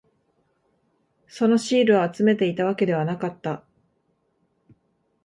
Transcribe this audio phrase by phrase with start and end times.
[1.27, 3.63] そのシールを集めていたわけではなかった。